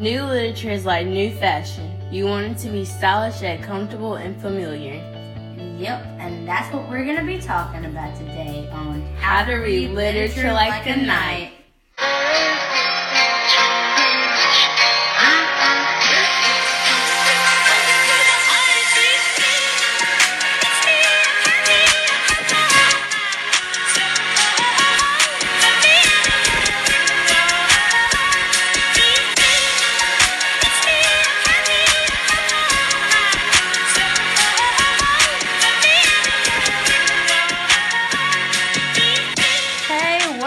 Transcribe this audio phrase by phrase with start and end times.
[0.00, 1.90] New literature is like new fashion.
[2.12, 4.94] You want it to be stylish yet comfortable and familiar.
[5.76, 9.90] Yep, and that's what we're going to be talking about today on How to Read
[9.90, 11.57] Literature Like a Knight.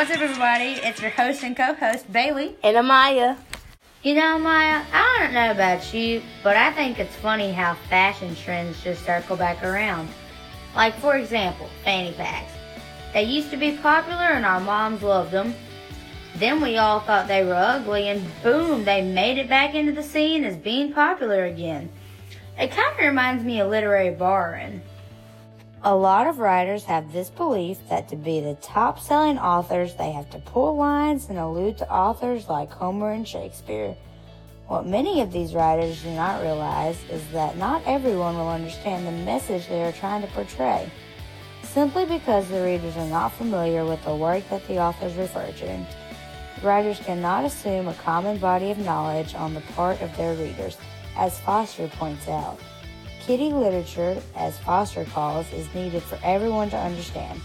[0.00, 0.80] What's up, everybody?
[0.82, 2.56] It's your host and co host, Bailey.
[2.64, 3.36] And Amaya.
[4.02, 8.34] You know, Maya, I don't know about you, but I think it's funny how fashion
[8.34, 10.08] trends just circle back around.
[10.74, 12.50] Like, for example, fanny packs.
[13.12, 15.54] They used to be popular and our moms loved them.
[16.36, 20.02] Then we all thought they were ugly, and boom, they made it back into the
[20.02, 21.90] scene as being popular again.
[22.58, 24.80] It kind of reminds me of literary borrowing.
[25.82, 30.12] A lot of writers have this belief that to be the top selling authors, they
[30.12, 33.96] have to pull lines and allude to authors like Homer and Shakespeare.
[34.66, 39.24] What many of these writers do not realize is that not everyone will understand the
[39.24, 40.92] message they are trying to portray.
[41.62, 45.86] Simply because the readers are not familiar with the work that the authors refer to,
[46.62, 50.76] writers cannot assume a common body of knowledge on the part of their readers,
[51.16, 52.60] as Foster points out.
[53.20, 57.40] Kiddie literature, as Foster calls, is needed for everyone to understand.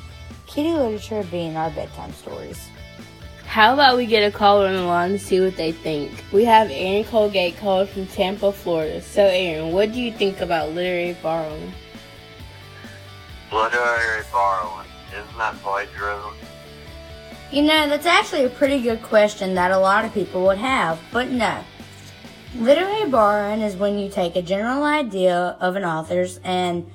[0.48, 2.70] Kiddie literature being our bedtime stories.
[3.46, 6.12] How about we get a caller on the line to see what they think?
[6.32, 9.02] We have Aaron Colgate calling from Tampa, Florida.
[9.02, 11.72] So, Aaron, what do you think about literary borrowing?
[13.52, 14.88] Literary borrowing.
[15.12, 16.34] Isn't that plagiarism?
[17.52, 21.00] You know, that's actually a pretty good question that a lot of people would have,
[21.12, 21.64] but no.
[22.56, 26.90] Literary borrowing is when you take a general idea of an author's and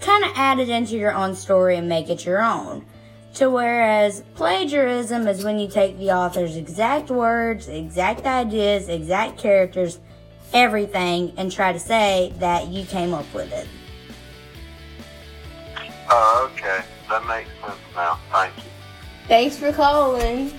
[0.00, 2.86] kind of add it into your own story and make it your own.
[3.34, 9.98] To whereas plagiarism is when you take the author's exact words, exact ideas, exact characters,
[10.52, 13.66] everything, and try to say that you came up with it.
[16.08, 16.84] Oh, okay.
[17.08, 18.20] That makes sense now.
[18.30, 18.62] Thank you.
[19.26, 20.52] Thanks for calling.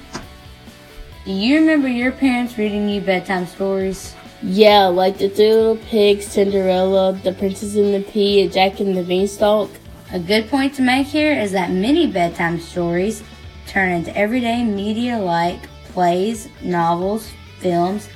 [1.24, 4.14] Do you remember your parents reading you bedtime stories?
[4.48, 8.96] Yeah, like the Three Little Pigs, Cinderella, The Princess and the Pea, and Jack and
[8.96, 9.72] the Beanstalk.
[10.12, 13.24] A good point to make here is that many bedtime stories
[13.66, 18.08] turn into everyday media like plays, novels, films,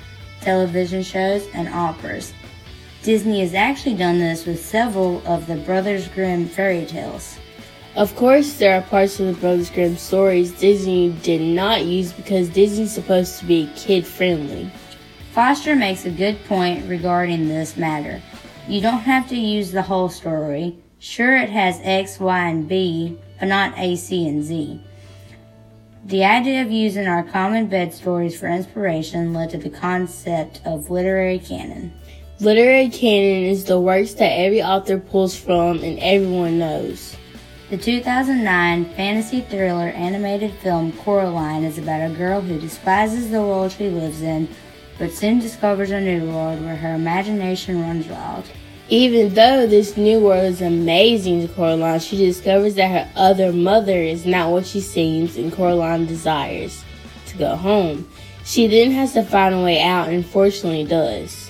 [0.41, 2.31] television shows, and operas.
[3.01, 7.39] Disney has actually done this with several of the Brothers Grimm fairy tales.
[7.95, 12.49] Of course, there are parts of the Brothers Grimm stories Disney did not use because
[12.49, 14.71] Disney's supposed to be kid friendly.
[15.39, 18.21] Foster makes a good point regarding this matter.
[18.67, 20.75] You don't have to use the whole story.
[20.99, 24.81] Sure, it has X, Y, and B, but not A, C, and Z.
[26.03, 30.89] The idea of using our common bed stories for inspiration led to the concept of
[30.89, 31.93] literary canon.
[32.41, 37.15] Literary canon is the works that every author pulls from and everyone knows.
[37.69, 43.71] The 2009 fantasy thriller animated film Coraline is about a girl who despises the world
[43.71, 44.49] she lives in,
[44.99, 48.43] but soon discovers a new world where her imagination runs wild.
[48.89, 53.97] Even though this new world is amazing to Coraline, she discovers that her other mother
[53.97, 56.83] is not what she seems and Coraline desires
[57.27, 58.07] to go home.
[58.43, 61.49] She then has to find a way out and fortunately does.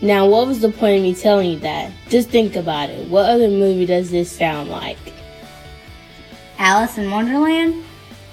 [0.00, 1.90] Now, what was the point of me telling you that?
[2.08, 3.08] Just think about it.
[3.08, 4.98] What other movie does this sound like?
[6.58, 7.82] Alice in Wonderland?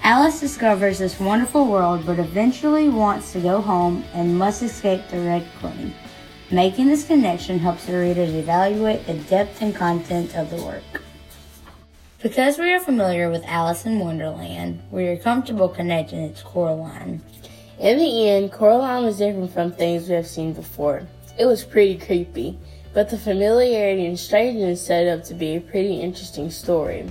[0.04, 5.20] Alice discovers this wonderful world but eventually wants to go home and must escape the
[5.20, 5.94] Red Queen.
[6.52, 11.04] Making this connection helps the readers evaluate the depth and content of the work.
[12.24, 17.22] Because we are familiar with Alice in Wonderland, we are comfortable connecting it to Coraline.
[17.78, 21.04] In the end, Coraline was different from things we have seen before.
[21.38, 22.58] It was pretty creepy,
[22.94, 27.10] but the familiarity and strangeness set up to be a pretty interesting story.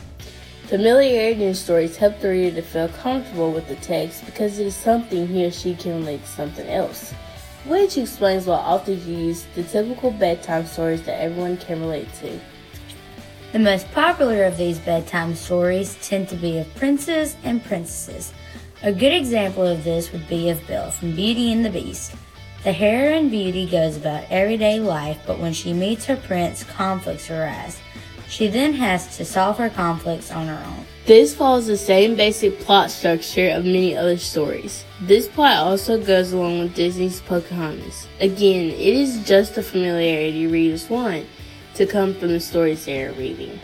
[0.68, 4.76] Familiarity in stories help the reader to feel comfortable with the text because it is
[4.76, 7.14] something he or she can relate to something else,
[7.64, 12.38] which explains why authors use the typical bedtime stories that everyone can relate to.
[13.52, 18.34] The most popular of these bedtime stories tend to be of princes and princesses.
[18.82, 22.14] A good example of this would be of Belle from Beauty and the Beast.
[22.64, 27.80] The heroine Beauty goes about everyday life, but when she meets her prince, conflicts arise.
[28.28, 30.84] She then has to solve her conflicts on her own.
[31.06, 34.84] This follows the same basic plot structure of many other stories.
[35.00, 38.06] This plot also goes along with Disney's Pocahontas.
[38.20, 41.26] Again, it is just the familiarity readers want
[41.74, 43.58] to come from the stories they are reading.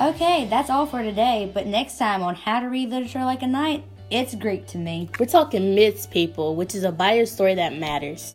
[0.00, 3.46] Okay, that's all for today, but next time on How to Read Literature Like a
[3.46, 5.08] Knight, it's Greek to me.
[5.18, 8.24] We're talking myths, people, which is a bio story that matters.